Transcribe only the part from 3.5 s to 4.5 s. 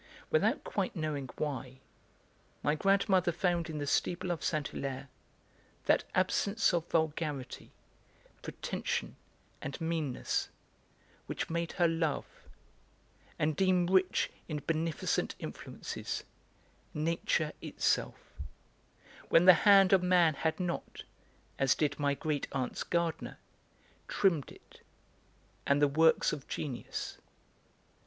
in the steeple of